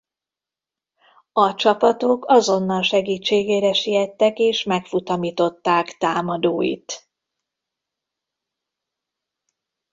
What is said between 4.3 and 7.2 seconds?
és megfutamították támadóit.